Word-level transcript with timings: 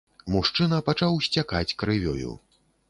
Мужчына 0.35 0.79
пачаў 0.89 1.21
сцякаць 1.29 1.75
крывёю. 1.85 2.31